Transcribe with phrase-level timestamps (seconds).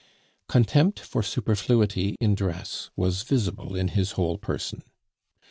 [0.47, 4.81] Contempt for superfluity in dress was visible in his whole person.